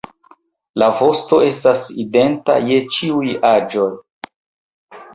[0.83, 3.89] La vosto estas identa je ĉiuj aĝoj.